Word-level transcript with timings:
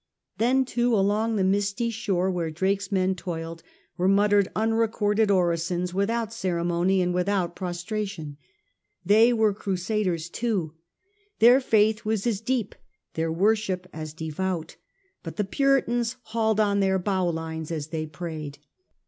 Then, 0.39 0.65
too, 0.65 0.95
along 0.95 1.35
the 1.35 1.43
misty 1.43 1.91
shore 1.91 2.31
where 2.31 2.49
Drake's 2.49 2.91
men 2.91 3.13
toiled 3.13 3.61
were 3.97 4.07
muttered 4.07 4.47
unrecorded 4.55 5.29
orisons 5.29 5.91
"svithout 5.91 6.31
ceremony 6.33 7.03
and 7.03 7.13
without 7.13 7.55
pro 7.55 7.69
stration. 7.69 8.37
They 9.05 9.31
were 9.31 9.53
crusaders 9.53 10.27
too. 10.27 10.73
Their 11.37 11.59
faith 11.61 12.03
was 12.03 12.25
as 12.25 12.41
deep, 12.41 12.73
their 13.13 13.31
worship 13.31 13.85
as 13.93 14.11
devout; 14.13 14.75
but 15.21 15.35
the 15.35 15.43
Puritans 15.43 16.15
hauled 16.23 16.59
on 16.59 16.79
their 16.79 16.97
bowlines 16.97 17.69
as 17.71 17.89
they 17.89 18.07
prayed. 18.07 18.57